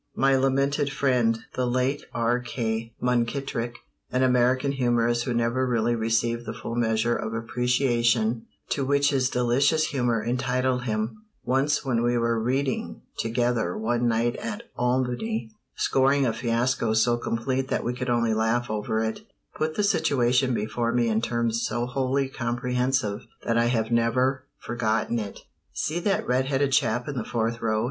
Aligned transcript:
My 0.15 0.35
lamented 0.35 0.91
friend, 0.91 1.37
the 1.53 1.67
late 1.67 2.01
R. 2.11 2.39
K. 2.39 2.91
Munkittrick, 2.99 3.75
an 4.11 4.23
American 4.23 4.71
humorist 4.71 5.25
who 5.25 5.33
never 5.35 5.67
really 5.67 5.93
received 5.93 6.47
the 6.47 6.55
full 6.55 6.73
measure 6.73 7.15
of 7.15 7.35
appreciation 7.35 8.47
to 8.69 8.83
which 8.83 9.11
his 9.11 9.29
delicious 9.29 9.89
humor 9.89 10.25
entitled 10.25 10.85
him, 10.85 11.25
once 11.43 11.85
when 11.85 12.01
we 12.01 12.17
were 12.17 12.39
"reading" 12.41 13.03
together 13.19 13.77
one 13.77 14.07
night 14.07 14.35
at 14.37 14.63
Albany, 14.75 15.51
scoring 15.75 16.25
a 16.25 16.33
fiasco 16.33 16.93
so 16.95 17.15
complete 17.15 17.67
that 17.67 17.83
we 17.83 17.93
could 17.93 18.09
only 18.09 18.33
laugh 18.33 18.71
over 18.71 19.03
it, 19.03 19.21
put 19.53 19.75
the 19.75 19.83
situation 19.83 20.55
before 20.55 20.91
me 20.91 21.09
in 21.09 21.21
terms 21.21 21.61
so 21.63 21.85
wholly 21.85 22.27
comprehensive 22.27 23.27
that 23.43 23.55
I 23.55 23.65
have 23.65 23.91
never 23.91 24.45
forgotten 24.57 25.19
it. 25.19 25.41
"See 25.73 25.99
that 25.99 26.25
red 26.27 26.45
headed 26.45 26.71
chap 26.71 27.07
in 27.07 27.15
the 27.15 27.23
fourth 27.23 27.61
row?" 27.61 27.79